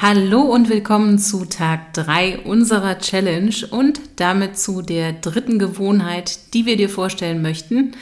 Hallo 0.00 0.42
und 0.42 0.68
willkommen 0.68 1.18
zu 1.18 1.44
Tag 1.44 1.92
3 1.94 2.44
unserer 2.44 3.00
Challenge 3.00 3.52
und 3.68 4.00
damit 4.14 4.56
zu 4.56 4.80
der 4.80 5.12
dritten 5.12 5.58
Gewohnheit, 5.58 6.54
die 6.54 6.66
wir 6.66 6.76
dir 6.76 6.88
vorstellen 6.88 7.42
möchten. 7.42 7.96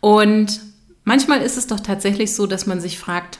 Und 0.00 0.60
manchmal 1.04 1.40
ist 1.40 1.56
es 1.56 1.66
doch 1.66 1.80
tatsächlich 1.80 2.34
so, 2.34 2.46
dass 2.46 2.66
man 2.66 2.82
sich 2.82 2.98
fragt, 2.98 3.38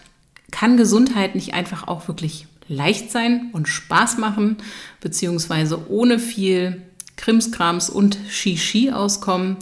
kann 0.50 0.78
Gesundheit 0.78 1.34
nicht 1.34 1.52
einfach 1.52 1.86
auch 1.86 2.08
wirklich 2.08 2.46
leicht 2.66 3.10
sein 3.10 3.50
und 3.52 3.68
Spaß 3.68 4.16
machen, 4.16 4.56
beziehungsweise 5.02 5.90
ohne 5.90 6.18
viel 6.18 6.80
Krimskrams 7.16 7.90
und 7.90 8.16
Shishi 8.30 8.90
auskommen? 8.90 9.58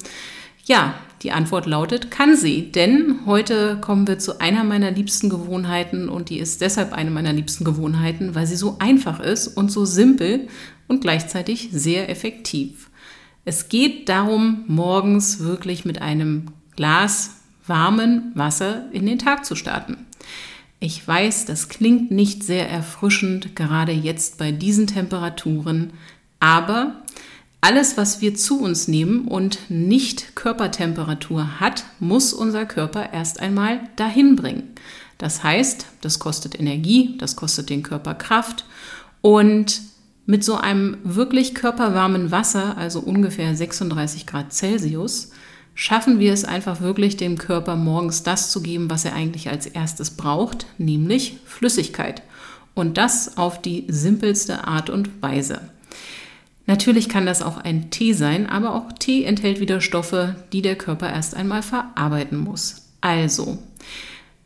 Ja, 0.67 0.95
die 1.23 1.33
Antwort 1.33 1.67
lautet, 1.67 2.11
kann 2.11 2.37
sie. 2.37 2.71
Denn 2.71 3.21
heute 3.27 3.79
kommen 3.81 4.07
wir 4.07 4.19
zu 4.19 4.41
einer 4.41 4.65
meiner 4.65 4.91
liebsten 4.91 5.29
Gewohnheiten 5.29 6.09
und 6.09 6.31
die 6.31 6.39
ist 6.39 6.61
deshalb 6.61 6.93
eine 6.93 7.11
meiner 7.11 7.33
liebsten 7.33 7.65
Gewohnheiten, 7.65 8.35
weil 8.35 8.47
sie 8.47 8.57
so 8.57 8.77
einfach 8.79 9.21
ist 9.21 9.49
und 9.49 9.71
so 9.73 9.85
simpel 9.85 10.49
und 10.89 11.01
gleichzeitig 11.01 11.71
sehr 11.73 12.09
effektiv. 12.09 12.91
Es 13.45 13.69
geht 13.69 14.09
darum, 14.09 14.65
morgens 14.67 15.41
wirklich 15.41 15.85
mit 15.85 16.03
einem 16.03 16.47
Glas 16.75 17.37
warmen 17.67 18.33
Wasser 18.35 18.87
in 18.93 19.07
den 19.07 19.19
Tag 19.19 19.45
zu 19.45 19.57
starten. 19.57 20.07
Ich 20.79 21.07
weiß, 21.07 21.47
das 21.47 21.69
klingt 21.69 22.11
nicht 22.11 22.45
sehr 22.45 22.69
erfrischend, 22.69 23.57
gerade 23.57 23.93
jetzt 23.93 24.39
bei 24.39 24.53
diesen 24.53 24.87
Temperaturen, 24.87 25.93
aber 26.39 27.03
alles, 27.67 27.97
was 27.97 28.21
wir 28.21 28.37
zu 28.37 28.61
uns 28.61 28.87
nehmen 28.87 29.27
und 29.27 29.59
nicht 29.69 30.37
Körpertemperatur 30.37 31.59
hat, 31.59 31.83
muss 31.99 32.33
unser 32.33 32.65
Körper 32.65 33.13
erst 33.13 33.41
einmal 33.41 33.81
dahin 33.97 34.37
bringen. 34.37 34.63
Das 35.19 35.43
heißt, 35.43 35.87
das 36.01 36.21
kostet 36.21 36.61
Energie, 36.61 37.17
das 37.19 37.35
kostet 37.35 37.69
den 37.69 37.83
Körper 37.83 38.15
Kraft 38.15 38.67
und 39.21 39.81
mit 40.27 40.45
so 40.45 40.55
einem 40.55 40.99
wirklich 41.03 41.57
körperwarmen 41.57 42.31
Wasser, 42.31 42.79
also 42.79 43.01
ungefähr 43.01 43.57
36 43.57 44.29
Grad 44.29 44.53
Celsius, 44.53 45.33
schaffen 45.75 46.21
wir 46.21 46.33
es 46.33 46.45
einfach 46.45 46.81
wirklich 46.81 47.17
dem 47.17 47.37
Körper 47.37 47.75
morgens 47.75 48.23
das 48.23 48.53
zu 48.53 48.63
geben, 48.63 48.91
was 48.91 49.05
er 49.05 49.15
eigentlich 49.15 49.49
als 49.49 49.67
erstes 49.67 50.13
braucht, 50.13 50.67
nämlich 50.79 51.39
Flüssigkeit. 51.45 52.23
Und 52.75 52.97
das 52.97 53.37
auf 53.37 53.61
die 53.61 53.87
simpelste 53.89 54.69
Art 54.69 54.89
und 54.89 55.21
Weise. 55.21 55.63
Natürlich 56.67 57.09
kann 57.09 57.27
das 57.27 57.43
auch 57.43 57.59
ein 57.59 57.91
Tee 57.91 58.13
sein, 58.13 58.49
aber 58.49 58.75
auch 58.75 58.93
Tee 58.93 59.25
enthält 59.25 59.61
wieder 59.61 59.81
Stoffe, 59.81 60.37
die 60.53 60.63
der 60.63 60.77
Körper 60.77 61.09
erst 61.09 61.35
einmal 61.35 61.63
verarbeiten 61.63 62.39
muss. 62.39 62.89
Also, 63.01 63.59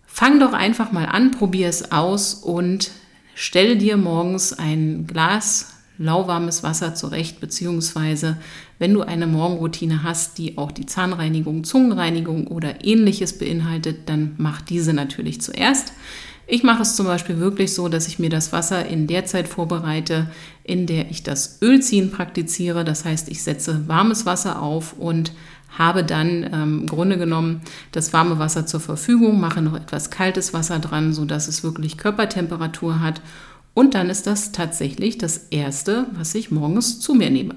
fang 0.06 0.38
doch 0.38 0.52
einfach 0.52 0.92
mal 0.92 1.06
an, 1.06 1.30
probier 1.30 1.68
es 1.68 1.92
aus 1.92 2.34
und 2.34 2.90
stell 3.34 3.78
dir 3.78 3.96
morgens 3.96 4.52
ein 4.52 5.06
Glas 5.06 5.74
lauwarmes 6.00 6.62
Wasser 6.62 6.94
zurecht, 6.94 7.40
beziehungsweise 7.40 8.38
wenn 8.78 8.94
du 8.94 9.02
eine 9.02 9.26
Morgenroutine 9.26 10.02
hast, 10.02 10.38
die 10.38 10.56
auch 10.56 10.72
die 10.72 10.86
Zahnreinigung, 10.86 11.62
Zungenreinigung 11.62 12.46
oder 12.46 12.84
ähnliches 12.84 13.38
beinhaltet, 13.38 14.08
dann 14.08 14.34
mach 14.38 14.62
diese 14.62 14.94
natürlich 14.94 15.42
zuerst. 15.42 15.92
Ich 16.52 16.64
mache 16.64 16.82
es 16.82 16.96
zum 16.96 17.06
Beispiel 17.06 17.38
wirklich 17.38 17.74
so, 17.74 17.88
dass 17.88 18.08
ich 18.08 18.18
mir 18.18 18.28
das 18.28 18.52
Wasser 18.52 18.84
in 18.84 19.06
der 19.06 19.24
Zeit 19.24 19.46
vorbereite, 19.46 20.28
in 20.64 20.86
der 20.86 21.08
ich 21.08 21.22
das 21.22 21.62
Ölziehen 21.62 22.10
praktiziere. 22.10 22.84
Das 22.84 23.04
heißt, 23.04 23.28
ich 23.28 23.44
setze 23.44 23.86
warmes 23.86 24.26
Wasser 24.26 24.60
auf 24.60 24.94
und 24.94 25.32
habe 25.78 26.02
dann 26.02 26.42
ähm, 26.52 26.80
im 26.80 26.86
Grunde 26.88 27.18
genommen 27.18 27.60
das 27.92 28.12
warme 28.12 28.40
Wasser 28.40 28.66
zur 28.66 28.80
Verfügung, 28.80 29.38
mache 29.38 29.62
noch 29.62 29.76
etwas 29.76 30.10
kaltes 30.10 30.52
Wasser 30.52 30.80
dran, 30.80 31.12
sodass 31.12 31.46
es 31.46 31.62
wirklich 31.62 31.96
Körpertemperatur 31.96 32.98
hat. 32.98 33.22
Und 33.72 33.94
dann 33.94 34.10
ist 34.10 34.26
das 34.26 34.50
tatsächlich 34.50 35.18
das 35.18 35.46
Erste, 35.50 36.06
was 36.12 36.34
ich 36.34 36.50
morgens 36.50 36.98
zu 36.98 37.14
mir 37.14 37.30
nehme. 37.30 37.54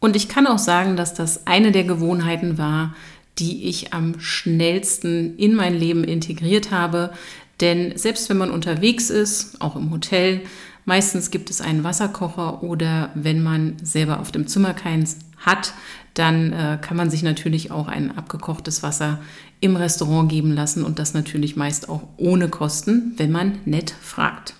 Und 0.00 0.16
ich 0.16 0.28
kann 0.28 0.48
auch 0.48 0.58
sagen, 0.58 0.96
dass 0.96 1.14
das 1.14 1.46
eine 1.46 1.70
der 1.70 1.84
Gewohnheiten 1.84 2.58
war, 2.58 2.96
die 3.38 3.68
ich 3.68 3.92
am 3.94 4.18
schnellsten 4.18 5.36
in 5.36 5.54
mein 5.54 5.78
Leben 5.78 6.02
integriert 6.02 6.72
habe. 6.72 7.12
Denn 7.60 7.96
selbst 7.96 8.28
wenn 8.28 8.38
man 8.38 8.50
unterwegs 8.50 9.10
ist, 9.10 9.60
auch 9.60 9.76
im 9.76 9.90
Hotel, 9.90 10.42
meistens 10.84 11.30
gibt 11.30 11.50
es 11.50 11.60
einen 11.60 11.84
Wasserkocher 11.84 12.62
oder 12.62 13.10
wenn 13.14 13.42
man 13.42 13.76
selber 13.82 14.20
auf 14.20 14.32
dem 14.32 14.46
Zimmer 14.46 14.74
keins 14.74 15.18
hat, 15.38 15.72
dann 16.14 16.52
äh, 16.52 16.78
kann 16.80 16.96
man 16.96 17.10
sich 17.10 17.22
natürlich 17.22 17.70
auch 17.70 17.88
ein 17.88 18.16
abgekochtes 18.16 18.82
Wasser 18.82 19.20
im 19.60 19.76
Restaurant 19.76 20.28
geben 20.28 20.52
lassen 20.52 20.84
und 20.84 20.98
das 20.98 21.14
natürlich 21.14 21.56
meist 21.56 21.88
auch 21.88 22.02
ohne 22.16 22.48
Kosten, 22.48 23.14
wenn 23.16 23.30
man 23.30 23.58
nett 23.64 23.90
fragt. 23.90 24.54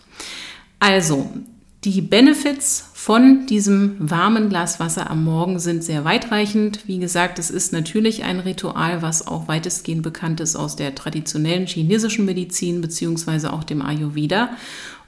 Also, 0.80 1.30
die 1.84 2.00
Benefits 2.00 2.87
von 3.08 3.46
diesem 3.46 3.96
warmen 3.98 4.50
Glas 4.50 4.80
Wasser 4.80 5.10
am 5.10 5.24
Morgen 5.24 5.58
sind 5.60 5.82
sehr 5.82 6.04
weitreichend. 6.04 6.80
Wie 6.86 6.98
gesagt, 6.98 7.38
es 7.38 7.48
ist 7.48 7.72
natürlich 7.72 8.22
ein 8.24 8.38
Ritual, 8.38 9.00
was 9.00 9.26
auch 9.26 9.48
weitestgehend 9.48 10.02
bekannt 10.02 10.40
ist 10.40 10.56
aus 10.56 10.76
der 10.76 10.94
traditionellen 10.94 11.66
chinesischen 11.66 12.26
Medizin 12.26 12.82
beziehungsweise 12.82 13.54
auch 13.54 13.64
dem 13.64 13.80
Ayurveda. 13.80 14.50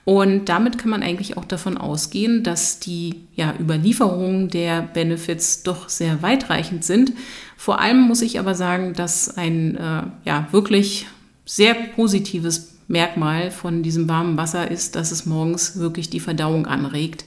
Und 0.06 0.46
damit 0.46 0.78
kann 0.78 0.88
man 0.88 1.02
eigentlich 1.02 1.36
auch 1.36 1.44
davon 1.44 1.76
ausgehen, 1.76 2.42
dass 2.42 2.80
die 2.80 3.16
ja, 3.36 3.52
Überlieferungen 3.60 4.48
der 4.48 4.80
Benefits 4.80 5.62
doch 5.62 5.90
sehr 5.90 6.22
weitreichend 6.22 6.86
sind. 6.86 7.12
Vor 7.58 7.82
allem 7.82 8.00
muss 8.00 8.22
ich 8.22 8.38
aber 8.38 8.54
sagen, 8.54 8.94
dass 8.94 9.36
ein 9.36 9.76
äh, 9.76 10.04
ja, 10.24 10.48
wirklich 10.52 11.06
sehr 11.44 11.74
positives 11.74 12.76
Merkmal 12.88 13.50
von 13.50 13.82
diesem 13.82 14.08
warmen 14.08 14.38
Wasser 14.38 14.70
ist, 14.70 14.96
dass 14.96 15.12
es 15.12 15.26
morgens 15.26 15.78
wirklich 15.78 16.08
die 16.08 16.18
Verdauung 16.18 16.64
anregt 16.64 17.26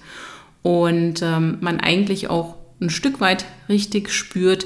und 0.64 1.22
ähm, 1.22 1.58
man 1.62 1.80
eigentlich 1.80 2.30
auch 2.30 2.56
ein 2.82 2.90
Stück 2.90 3.20
weit 3.20 3.46
richtig 3.70 4.12
spürt, 4.12 4.66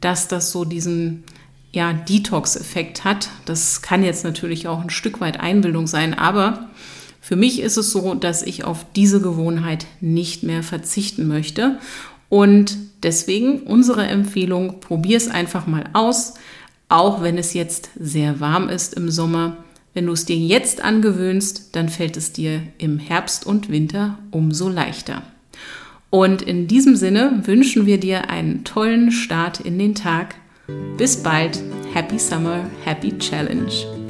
dass 0.00 0.28
das 0.28 0.50
so 0.50 0.64
diesen 0.64 1.24
ja, 1.72 1.92
Detox-Effekt 1.92 3.04
hat. 3.04 3.28
Das 3.44 3.82
kann 3.82 4.04
jetzt 4.04 4.24
natürlich 4.24 4.68
auch 4.68 4.80
ein 4.80 4.90
Stück 4.90 5.20
weit 5.20 5.40
Einbildung 5.40 5.86
sein, 5.86 6.14
aber 6.14 6.70
für 7.20 7.36
mich 7.36 7.60
ist 7.60 7.76
es 7.76 7.92
so, 7.92 8.14
dass 8.14 8.42
ich 8.42 8.64
auf 8.64 8.84
diese 8.94 9.20
Gewohnheit 9.20 9.86
nicht 10.00 10.42
mehr 10.42 10.62
verzichten 10.62 11.28
möchte. 11.28 11.78
Und 12.28 12.76
deswegen 13.02 13.60
unsere 13.60 14.06
Empfehlung, 14.06 14.80
probier 14.80 15.16
es 15.16 15.28
einfach 15.28 15.66
mal 15.66 15.84
aus, 15.92 16.34
auch 16.88 17.22
wenn 17.22 17.38
es 17.38 17.54
jetzt 17.54 17.90
sehr 17.98 18.40
warm 18.40 18.68
ist 18.68 18.94
im 18.94 19.10
Sommer. 19.10 19.58
Wenn 19.94 20.06
du 20.06 20.12
es 20.12 20.24
dir 20.24 20.36
jetzt 20.36 20.82
angewöhnst, 20.82 21.76
dann 21.76 21.88
fällt 21.88 22.16
es 22.16 22.32
dir 22.32 22.62
im 22.78 22.98
Herbst 22.98 23.46
und 23.46 23.70
Winter 23.70 24.18
umso 24.30 24.68
leichter. 24.68 25.22
Und 26.14 26.42
in 26.42 26.66
diesem 26.66 26.94
Sinne 26.94 27.40
wünschen 27.44 27.86
wir 27.86 27.98
dir 27.98 28.28
einen 28.28 28.64
tollen 28.64 29.10
Start 29.12 29.60
in 29.60 29.78
den 29.78 29.94
Tag. 29.94 30.34
Bis 30.98 31.22
bald. 31.22 31.62
Happy 31.94 32.18
Summer, 32.18 32.68
Happy 32.84 33.16
Challenge. 33.16 34.01